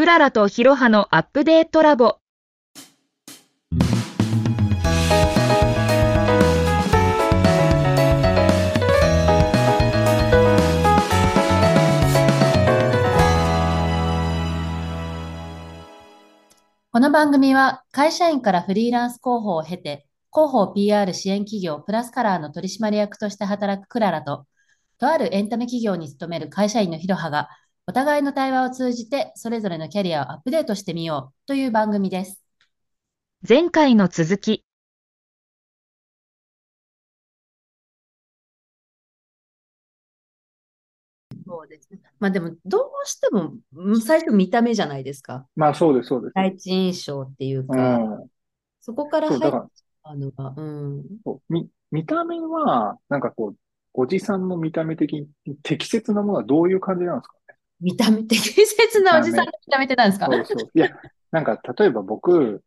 [0.00, 2.16] クララとヒロハのアップデートラボ。
[16.90, 24.46] この番組は会社員からフリーランス広報を経て、広報 PR 支援企業プラスカラーの取締役として働くクララと、
[24.96, 27.50] とあるエンタメ企業に勤める会社員のヒロハが、
[27.90, 32.40] お互いの対話を通じてそれぞれのキャリアをアップデートしてみようという番組です。
[33.48, 34.64] 前回の続き。
[41.44, 41.98] そうですね。
[42.20, 45.48] まあでも、どうしてもうん最初見た目じゃないですか。
[45.56, 46.32] まあそうです、そうです。
[46.36, 48.28] 第一印象っていううか、ん。
[48.80, 49.40] そこから入っ
[50.04, 51.02] たのが、うん。
[51.48, 53.56] 見、見た目は、なんかこう、
[53.94, 57.34] おじさんの見た目的に適切なものはどういう感じなんですか？
[57.34, 57.39] ね。
[57.80, 60.26] 見た目、適 切なおじさんの見た目って何ですか？
[60.26, 60.70] そうそう。
[60.74, 60.88] いや、
[61.30, 62.62] なんか例えば僕、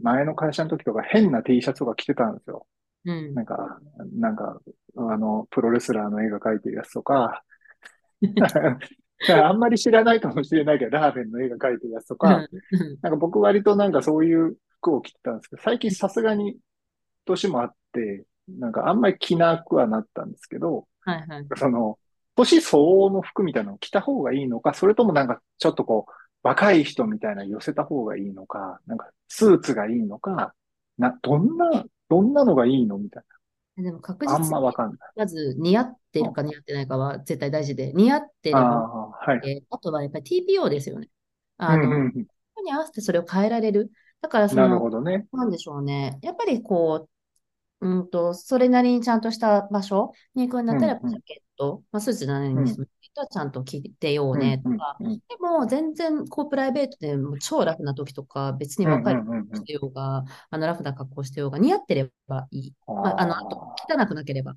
[0.00, 2.66] 前の会社の時とか変な T シャツとか着てたんですよ。
[3.06, 3.34] うん。
[3.34, 3.78] なんか、
[4.18, 4.60] なんか、
[4.96, 7.42] あの、プロレスラーの絵が描いてるやつとか、
[9.28, 12.48] あんまり知らないかもしれないけど、ラーメンの絵が描いてるやつとか、うん
[13.02, 16.56] なんか僕割となんかそういう服を着てたんですけど、最近さすがに
[17.24, 21.46] 年もあって、なんかあんまり着なくはなったんですけど、はいはい。
[21.56, 21.98] その、
[22.36, 26.12] 年相応の服みたいなのを着た方がいいのか、それともなんかちょっとこう、
[26.42, 30.54] 若い人みたいな寄せた方がいいのか、なんかスーツがいいのか、
[30.98, 33.24] な、どんな、どんなのがいいのみたい
[33.76, 34.34] でも確な。
[34.34, 34.98] あん実にまわかんない。
[35.16, 39.40] まず似合ってるか似合ってないかは絶対大事で、似合ってれあば、あ、はい。
[39.42, 41.10] えーあとはやっぱり TPO ですよね。
[41.58, 43.92] あの、うんうんうん人に合わせてそれを変えられる。
[44.20, 45.26] だからそなるの、ほどね。
[45.32, 46.18] なんでしょうね。
[46.22, 47.08] やっぱりこ
[47.80, 54.96] う、うんと、それなりにちゃんとした場所に行くんだったら、ジャケット、まあ、スーツじゃないにしても、ジャケットはちゃんと着てようねとか。
[55.00, 62.74] うんうんでも、全然、こう、プライベートでもう超ラフな時とか、別にうん若いうんうんうん格好してようが、あの、ラフな格好してようが、似合ってればいい。
[62.86, 63.56] まあ、あの、あと、
[63.88, 64.56] 汚くなければ。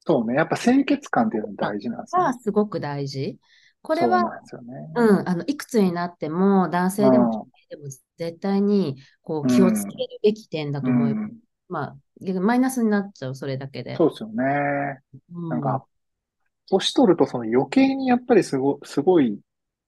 [0.00, 0.34] そうね。
[0.34, 2.32] やっぱ清潔感っていうのが大事なんですねが。
[2.34, 3.38] すごく大事。
[3.82, 4.72] これそうは、なんですよね。
[4.96, 11.32] うん、あの、いくつになっても、男性でも女性でも絶対に、こう、気をつけるべき点だと思います。
[11.32, 11.38] うん
[11.68, 13.96] まあ、逆にマイナスになっちゃう、それだけで。
[13.96, 15.00] そうですよね。
[15.32, 15.86] うんなんか、
[16.70, 19.38] 年取るとその余計にやっぱりすご、すごい、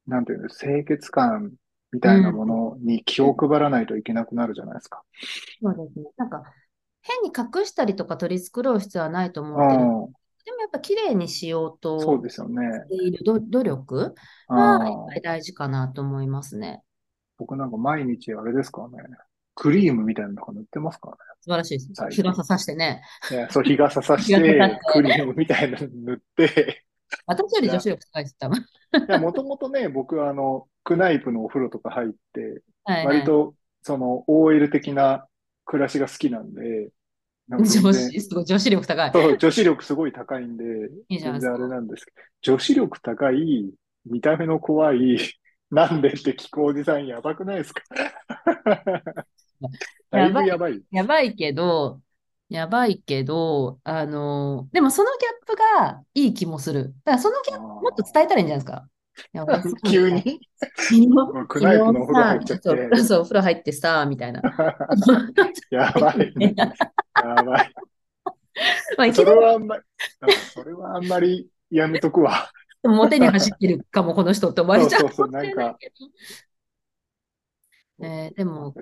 [0.06, 1.52] なんていうの、清潔感
[1.92, 5.02] みたいなものに気を配らないといけなくなるじゃないですか。
[5.62, 6.06] そうですね。
[6.16, 6.42] なんか、
[7.02, 9.84] 変に隠したりとか取り繕う必要はないと思うってる。
[9.84, 10.12] ん、
[10.44, 12.84] でもやっぱ綺麗にしようとそうですよね。
[13.24, 14.14] 努努力
[14.48, 16.82] あは、大事かなと思いますね。
[17.38, 18.98] 僕なんか毎日あれですかね。
[19.54, 22.00] クリームみたいなのとか塗ってますから素晴らしいです。
[22.00, 23.02] はい日傘さしてね。
[23.50, 26.84] そう、日傘さしてクリームみたいなの塗って、
[27.26, 28.64] 私より女子力高いです、多分。
[29.20, 35.26] もともとね、僕はあの、クナイプのお風呂とか入って、はいはい割と、その、OL 的な
[35.64, 36.90] 暮らしが好きなんで、
[37.48, 39.12] なん女然子、すごい女子力高い。
[39.12, 40.64] そう、女子力すごい高いんで、
[41.08, 43.70] いい全然あれなんですけど、女子力高い、
[44.06, 45.18] 見た目の怖い、
[45.70, 47.82] なんでって聞くおじさんやばくないですか？
[50.10, 50.82] だいぶやばい。
[50.90, 52.00] やばいけど、
[52.48, 56.94] やばいけど、あのでもそのギャップがいい気もする。
[57.04, 58.88] だからそのギャップもっと伝えたらいいんじゃないですか。
[59.34, 60.40] いや俺そう急に？
[60.76, 64.42] 昨日、もうクナイプのお風呂入っちゃって昨日さそう、そう、お風呂入ってさ、みたいな。
[65.70, 66.54] やばいね。
[66.56, 67.74] やばい。
[68.98, 69.82] まあ、それはあんまり、
[70.22, 72.50] うんそれはあんまりやめとくわ。
[72.84, 75.76] モテに走ってるかも、この人って思われちゃうそうそうそうなん
[78.04, 78.74] えーでも、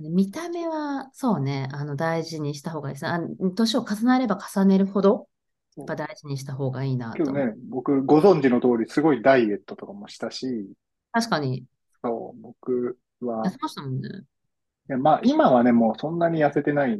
[0.00, 3.18] 見た目は、そうね、あの、大事にした方がいいですね。
[3.54, 5.28] 年を重ねれば重ねるほど、
[5.76, 7.34] やっぱ大事にした方がいいなと思う。
[7.34, 10.70] けどね、僕、ご存知の通り、すごいダイエットとかもしたし、
[11.12, 11.64] 確かに、
[12.02, 14.08] そう、僕はやっ、てましたもんね。
[14.08, 16.98] いやまあ、今はね、もうそんなに痩せてない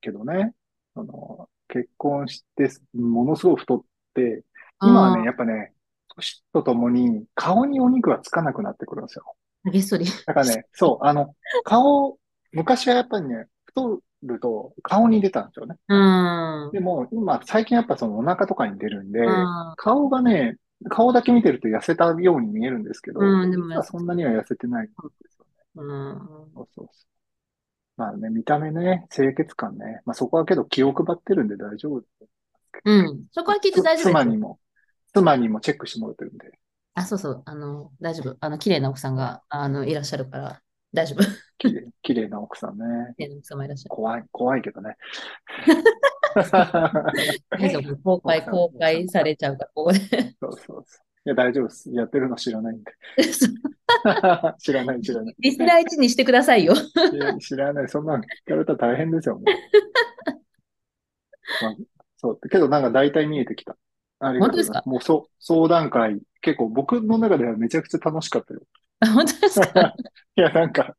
[0.00, 0.52] けどね、
[0.94, 3.80] あの、結婚して、ものすごい太っ
[4.14, 4.44] て、
[4.82, 5.72] 今はね、やっぱね、
[6.16, 9.24] 年とともに顔にお肉がつかなくなってくるんですよ。
[9.70, 10.06] げっそり。
[10.26, 11.34] だからね、そう、あの、
[11.64, 12.18] 顔、
[12.54, 15.76] 昔はやっぱりね、太ると顔に出たんですよね。
[15.88, 16.70] うん。
[16.72, 20.56] でも、今、最近やっぱそのお腹とかに出るんで、うん顔がね、
[20.88, 24.92] 顔だけ見てると痩せたように見えるんですけど、うんでも実はそんなには痩せてないんで
[25.28, 25.52] すよね。
[25.76, 26.18] うん。
[26.54, 27.06] そうそうそう。
[27.96, 30.02] まあね、見た目ね、清潔感ね。
[30.04, 32.04] まあそこはけど気を配ってるんで大丈夫。
[32.84, 33.24] うん。
[33.32, 34.12] そこはきっと大丈夫ですよ。
[34.12, 34.58] 妻にも、
[35.12, 36.58] 妻にもチェックしてもらってるんで、
[36.94, 37.42] あ、そうそう。
[37.44, 38.36] あの、大丈夫。
[38.40, 40.62] あの、綺麗な奥さんが、あの、いらっしゃるから、
[40.94, 41.24] 大丈夫。
[42.02, 42.84] 綺麗、な奥さんね。
[43.18, 43.90] 綺麗な奥様いらっしゃる。
[43.90, 44.96] 怖い、怖いけどね。
[48.02, 49.98] 公開、公開されちゃうから、ここで。
[49.98, 50.84] そうそうそう。
[51.24, 51.90] や、大丈夫です。
[51.90, 52.92] やってるの知らないんで。
[54.58, 55.34] 知らない、知らない。
[55.38, 56.74] リスナー1にしてくださいよ。
[56.74, 57.88] いや知らない。
[57.88, 59.44] そんなの聞かれたら大変ですよ、もう。
[61.62, 61.76] まあ、
[62.16, 62.40] そう。
[62.48, 63.76] けどなんか大体見えてきた。
[64.20, 64.88] ありがとうございます。
[64.88, 68.60] もうそう、相談会、結構僕の中ではめちゃくちゃ楽しかったよ。
[69.04, 69.94] あ本当ですか？
[70.36, 70.96] いや、なんか、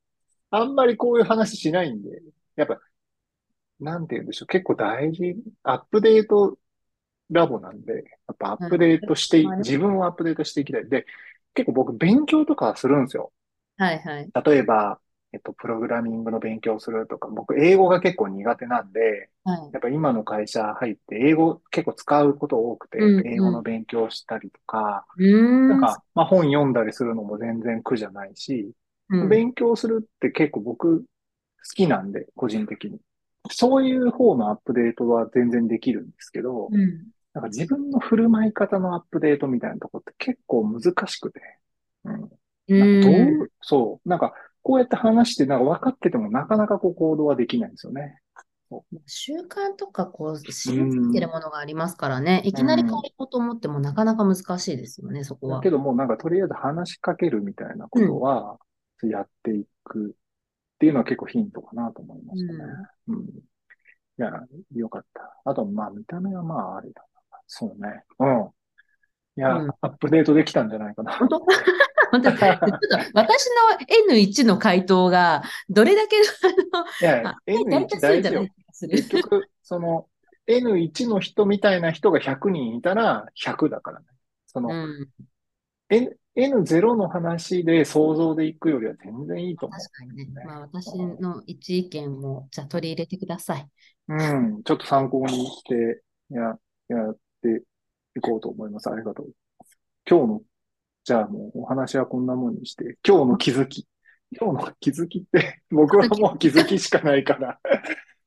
[0.51, 2.21] あんまりこういう話しないんで、
[2.55, 2.79] やっぱ、
[3.79, 4.47] なんて言うんでしょう。
[4.47, 6.57] 結構大事、アップデート
[7.31, 8.01] ラボなんで、や
[8.33, 10.89] っぱアップデートして、うん自分をアップデートしていきたい。
[10.89, 11.05] で、
[11.55, 13.33] 結構僕勉強とかするんですよ。
[13.77, 14.31] はいはい。
[14.43, 14.99] 例えば、
[15.35, 19.69] えっと、プログラミングの勉強するとか、僕、英語が結構苦手なんで、はい。
[19.73, 25.67] やっぱ今の会社入って、英語結構使うこと多くて、うんうん英語の勉強したりとか、ん。
[25.67, 28.71] なんか、まあ本読んだりするのも全然苦じゃないし、
[29.09, 31.05] うん、勉強するって結構僕好
[31.75, 32.99] きなんで、個人的に。
[33.51, 37.07] そういう方のアップデートは全然できるんですけど、うん。
[37.33, 41.41] なんか自分の振る舞い方のアップデートみたいなとこって結構難しくて、
[42.05, 42.21] うん。
[42.21, 42.29] んか
[42.69, 43.41] どん。
[43.43, 44.33] う、そう、なんか
[44.65, 48.17] こうやって話してなんか分かっててもなかなかこう行動はできないんですよね。
[49.05, 52.41] 習慣とか、こう、染みついてるものがありますからね。
[52.45, 55.57] いきなり変えようと思ってもなかなか難しいですよね、そこは。
[55.57, 58.57] だけどもうなんかとりあえず話しかけるみたいなことは
[59.03, 62.59] やっていくっていうのは結構ヒントかなと思いましたね。
[63.09, 63.19] うん。
[63.21, 63.27] い
[64.17, 64.31] や、
[64.75, 65.41] よかった。
[65.45, 67.37] あと、まあ見た目はまああれだな。
[67.45, 68.03] そうね。
[68.17, 68.49] うん。
[69.37, 71.11] いや、うんアップデートできたんじゃないかな。
[71.11, 71.45] 本当？
[72.21, 73.49] 本 当ちょっと私
[74.09, 78.49] の N1 の回答が、どれだけあの、いやあ、大多 N1 数大事よじゃない。
[78.49, 78.91] 気がする。
[78.91, 80.07] 結局、その
[80.47, 84.05] N1 の人みたいな人が100人いたら100だからね。
[84.47, 85.09] その、うん、
[85.89, 89.79] N、N0 の話で想像でいくよりは全然いいと思う。
[89.79, 90.43] 確かにね。
[90.45, 93.69] まあ私の一意見も、じゃあ取り入れてください。
[94.07, 96.41] うん、ちょっと参考にして、や、
[96.89, 97.63] やって
[98.15, 98.89] いこうと思います。
[98.89, 99.27] ありがとう。
[100.07, 100.41] 今日の、
[101.05, 103.87] じゃあもうお話はこんなもんにして、今日の気づき。
[104.31, 107.59] 今日の気づきって、 僕はもう気づきしかないから、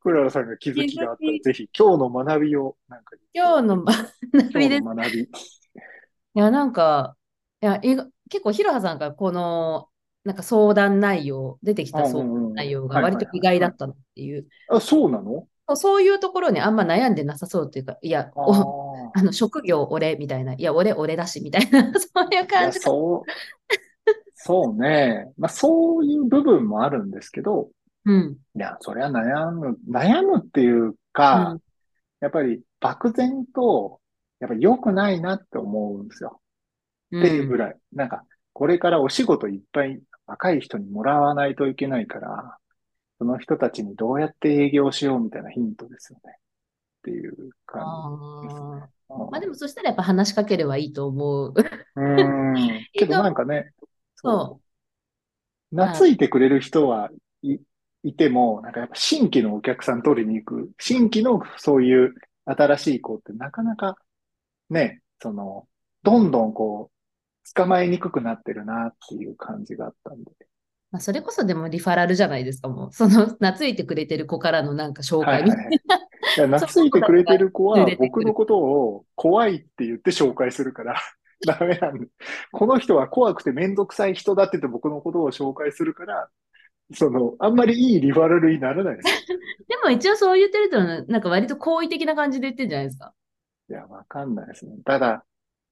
[0.00, 4.14] クララさんが気づきがあったら、ぜひ今日の学びを、なんか、今日の学
[4.54, 4.82] びです。
[4.84, 5.22] 学び。
[5.24, 5.28] い
[6.34, 7.16] や、なんか、
[7.60, 8.06] いや、結
[8.44, 9.88] 構、ひろはさんがこの、
[10.22, 15.48] なんか相談内容、出てきた相談内容が割と意外だったなっていう、あ、そうなの？
[15.76, 22.90] そういうところにあんま悩んでなさそうっていうか、いや、あおあの職業俺みたいな、いや、俺俺だしみたいな、 そういう感じか。
[22.90, 23.32] そう、
[24.34, 25.32] そうね。
[25.36, 27.70] まあ、そういう部分もあるんですけど、
[28.04, 28.38] うん。
[28.56, 31.60] いや、それは悩む、悩むっていうか、うん
[32.20, 34.00] やっぱり漠然と、
[34.40, 36.42] やっぱり良くないなって思うんですよ。
[37.10, 37.58] うっていうぐん。
[37.58, 37.78] らい。
[37.92, 42.58] なんか、これからお仕事いっぱい若い人にもらわないといけないから、
[43.18, 46.32] その人たちにどうやって営業しようみたいなヒントですよね。
[47.00, 47.82] っていう感
[48.42, 48.90] じですあね。
[49.10, 51.54] ーまあでもそしたらやっぱ話しかければいいと思う。
[51.96, 52.02] うー
[52.80, 52.86] ん。
[52.92, 53.72] けどなんかね、
[54.16, 54.60] そ
[55.70, 57.10] 懐いてくれる人は
[57.42, 57.58] い、
[58.02, 63.96] いても、なんかやっぱ新規のお客さん取りに行く、新規のそういう新しい子ってなかなか
[64.70, 65.68] ね、その、
[66.02, 70.32] どんどんこう、捕まえにくくなってるなっていう感じがあったんで。
[70.90, 72.92] まあ、それこそでもリファラルじゃないですか、もう。
[72.94, 76.60] その、懐いてくれてる子からのなんか紹介みたいはいはいはい。
[76.60, 80.96] 懐いてくれてる子は僕のことを怖いって言って紹介するから
[81.46, 82.08] ダメなんで。
[82.52, 86.28] この人は怖くてめんどくさい人だって言って僕のことを紹介するから、
[86.94, 89.26] その、あんまりいいリファラルにならないです。
[89.68, 93.12] でも一応そう言ってると、なんか割と好意的な感じで言ってるんじゃないですか。
[93.68, 94.72] いや、わかんないですね。
[94.84, 95.24] ただ、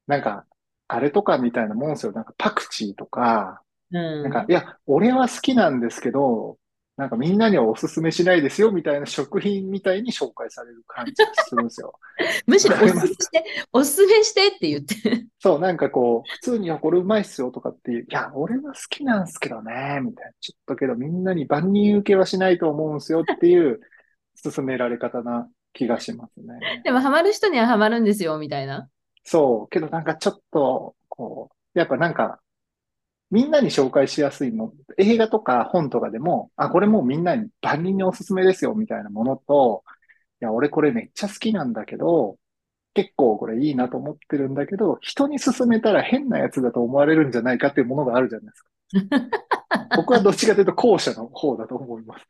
[0.07, 0.45] なんか、
[0.89, 2.13] あれとかみたいなもんですよ。
[2.13, 3.63] なんかパクチーとか、
[3.93, 4.23] うん。
[4.25, 6.59] なんか、いや、俺は好きなんですけど、
[6.97, 11.93] なんかみんなにはおすすめしないですよみたいな食品みたいに紹介される感じがするんですよ。
[12.47, 15.27] むしろおすすめして、おすすめしてって言って。
[15.39, 20.33] そう、なんかこう、普通に、これうまいっすよとかっていう、いや、俺は好きなんすけどね、みたいな。
[20.41, 23.81] ちょっとけどみんなに万人受けはしないと思うんすよっていう、
[24.43, 26.83] 勧められ方な気がしますね。
[26.83, 28.89] でもハマる人にはハマるんですよ、みたいな。
[29.23, 32.41] そう、けどなんかちょっと、こう、やっぱなんか、
[33.31, 39.83] みんなに紹介しやすいもん、映画とか本とかでも、あ、これもうみんなに万人におすすめですよ、みたいなものと、
[40.43, 42.39] いや、俺これめっちゃ好きなんだけど、
[42.95, 48.71] 結構これいいなと思ってるんだけど、人に勧めたら変なやつだと思われるんじゃないかっていうものがあるじゃないですか。
[49.95, 52.27] 僕はどっちかというと後者の方だと思います。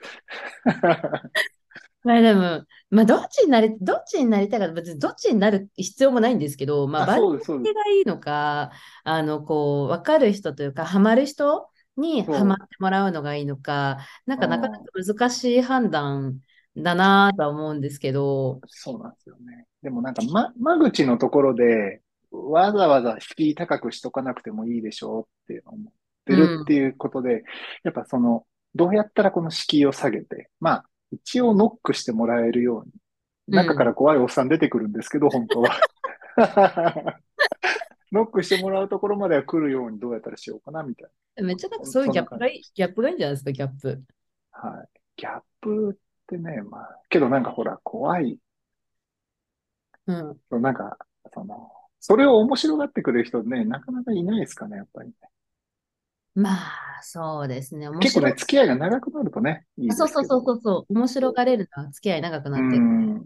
[2.06, 7.20] まあでも、まあどっちになり、どっちになりたいか、別にどっちになる必要もないんですけど、まああ、バラ。
[7.20, 8.70] ンスがいいのか、
[9.04, 16.40] あの、こう、わかる人というか、ハマる人にハマってもらうのがいいのか、なんかうんなかなか難しい判断
[16.76, 19.66] だなとは思うんですけど、そうなんですよね。
[19.82, 25.92] でもなんか、ま、間口のところで、わざわざ敷居高くしとかなくてもいいでしょうって思っ
[26.24, 27.44] てるっていうことで、
[27.84, 28.44] やっぱその、
[28.74, 32.92] どうやったらこの敷居を下げて、まあ、一応ノックしてもらえるように、
[33.48, 35.70] 中から怖いおっさん出てくるんですけど、本当は。
[38.12, 41.44] ノックしてもらうところまでは来るようにどうやったらしようかな、みたいな。
[41.44, 44.02] めっちゃなんかそういうギャップがいい、ギャップがいいんじゃないですか、ギャップ。
[44.52, 44.88] はい。
[45.16, 45.96] ギャップっ
[46.26, 48.38] てね、まあ、けどなんかほら、怖い。
[50.06, 50.62] うん。
[50.62, 50.98] なんか、
[51.32, 51.70] その、
[52.00, 55.14] それを面白がってくれる人ね、なかなかいないですかね、やっぱりね。
[56.36, 57.88] まあ、そうですね。
[58.00, 63.22] 結構ね、付き合いが長くなるとね、いいですそうそうそうそうそう、面白がれるのは付き合い長くなってる。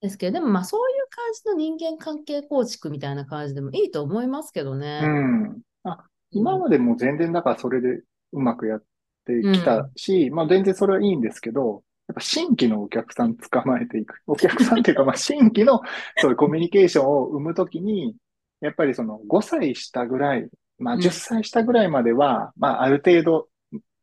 [0.00, 5.00] ですけど、でもまあそういう感じの人間関係構築みたいな感じでもいいと思いますけどね。
[5.02, 5.60] うん。
[5.84, 8.82] あ、今までも全然だからそれでうまくやっ
[9.24, 9.90] てきたん、
[10.32, 14.20] まあ全然それはいいんですけど、やっぱ新規のお客さん捕まえていく。
[14.26, 15.80] お客さんっていうか、まあ新規の
[16.18, 18.16] そういうコミュニケーションを生むときに、
[18.60, 20.48] やっぱりその5歳下ぐらい、
[20.78, 23.48] まあ10歳下ぐらいまでは、まあある程度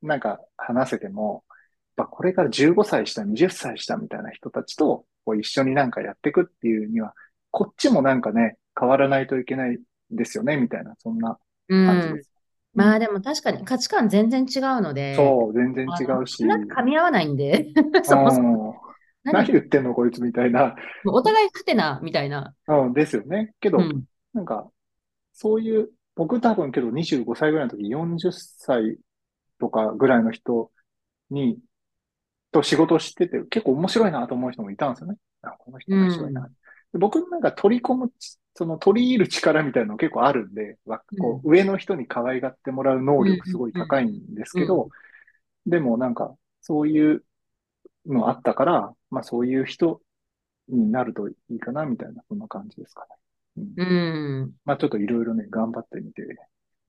[0.01, 1.43] なんか話せても、
[1.97, 7.13] やっぱこれから15歳下、20歳下みたいな人たちとこう一緒になんかやっていくっていうには、
[7.51, 9.79] こっちもなんかね、変わらないといけない
[10.11, 11.37] ですよね、みたいな、そんな
[11.69, 12.31] 感じです。
[12.75, 15.15] うん、まあでも確かに価値観全然違うので。
[15.15, 16.45] そう、全然違うし。
[16.45, 17.67] なんか噛み合わないんで、
[18.03, 18.75] そもそも。
[19.23, 20.75] 何言ってんのこいつみたいな。
[21.07, 22.53] お互い勝てな、みたいな。
[22.67, 23.53] うん、ですよね。
[23.59, 24.03] けど、うん、
[24.33, 24.69] なんか、
[25.33, 28.97] そういう、僕多分けど25歳ぐらいの時、40歳
[29.59, 30.71] とかぐらいの人
[31.29, 31.59] に、
[32.51, 35.17] と仕事してて、結構面白いなと思う人もいたんですよね。
[35.41, 36.49] あ、この人面白いな。
[36.93, 38.11] うん、僕なんか取り込む、
[38.53, 40.77] その取り入る力みたいなの結構あるんで、
[41.19, 44.89] こう上の人に可愛がってもらう能力すごい高いんですけど、
[45.65, 47.23] でもなんか、そういう
[48.05, 50.01] のあったから、まあそういう人
[50.69, 53.14] になるといいかな、みたいな、そんな感じですかね。
[53.57, 53.73] うん。
[53.77, 56.23] うん、まあちょっといろいろね、頑張ってみて、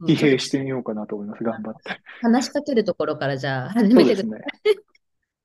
[0.02, 1.42] 疲弊してみようかなと思います。
[1.42, 2.00] 頑張って。
[2.20, 4.30] 話しかけるところからじゃあ 始めてください。
[4.30, 4.44] ね。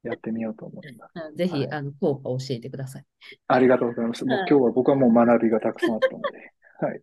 [0.03, 1.35] やってみようと思います。
[1.35, 3.05] ぜひ、はい、あの、効果を教えてください。
[3.47, 4.25] ありがとうございます。
[4.25, 6.51] もう今日は僕はもう学びがたくさんあったので、
[6.85, 7.01] はい。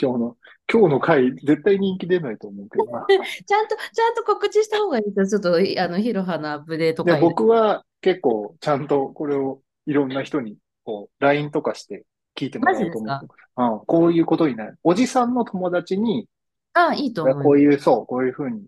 [0.00, 0.36] 今日の、
[0.72, 3.06] 今日の回、絶対人気出ないと思うけどな。
[3.08, 7.20] ちゃんと、ちゃんと告知した方がいいですちょっと、あの、ヒロハのアップデート会。
[7.20, 12.04] 僕は結構、ちゃんとこれをいろんな人に、こう、LINE とかして
[12.38, 13.26] 聞いてもらおうと思って
[13.56, 14.78] ああこういうことになる。
[14.84, 16.28] おじさんの友達に、
[16.74, 17.42] ああ、いいと思う。
[17.42, 18.62] こういう、そう、こういうふうに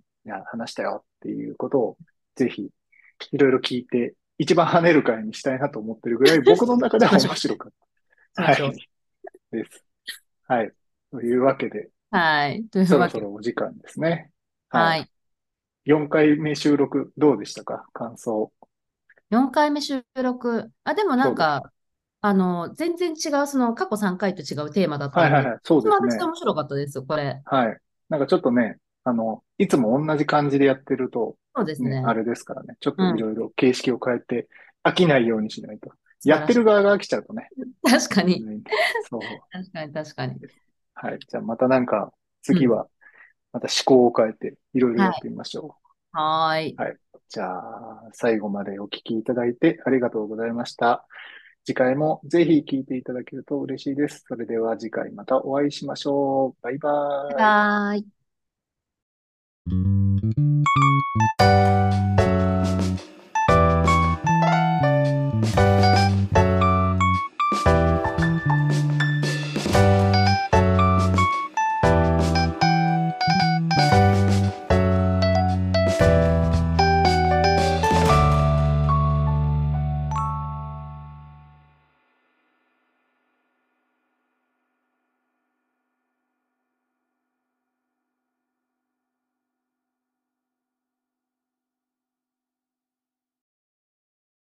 [0.46, 1.96] 話したよっていうことを、
[2.34, 2.70] ぜひ、
[3.30, 7.72] いろいろ聞いて一番跳ねる回にしたいなと思ってるぐらい、 僕の中では面白かっ
[8.34, 8.42] た。
[8.42, 8.88] はい。
[9.52, 9.84] です。
[10.48, 10.72] はい。
[11.12, 12.64] というわけで、はい。
[12.86, 14.32] そろそろお時間ですね。
[14.70, 15.08] はい。
[15.86, 17.86] 4回目収録どうでしたか？
[17.92, 18.52] 感想。
[19.30, 20.70] 4回目収録。
[20.82, 21.70] あ、でもなんか、
[22.22, 26.08] あの、全然違う、その過去3回と違うテーマだったので、はいはいはい、そうですね。
[26.10, 27.40] 私面白かったです、これ。
[27.44, 27.78] はい。
[28.08, 32.02] なんかちょっとね、あの、いつも同じ感じでやってると、そうですね。
[32.04, 32.76] あれですからね。
[32.80, 34.48] ちょっといろいろ形式を変えて、
[34.84, 35.92] 飽きないようにしないと。
[36.24, 37.48] やってる側が飽きちゃうとね。
[37.82, 38.44] 確かに。
[39.10, 39.20] そう。
[39.50, 40.36] 確かに、確かに。
[40.94, 41.18] はい。
[41.18, 42.12] じゃあまたなんか、
[42.42, 42.86] 次は、
[43.52, 45.76] また思考を変えて、いろいろやってみましょ
[46.12, 46.18] う。
[46.18, 46.74] はい。
[46.76, 46.96] はい。
[47.28, 51.06] じゃあ、最後までお聞きいただいてありがとうございました。
[51.64, 54.25] 次回もぜひ聞いていただけると嬉しいです。
[54.26, 56.62] それでは次回またお会いしましょう。
[56.62, 57.35] バイバイ。
[57.35, 58.07] バイ
[61.38, 62.10] バーイ。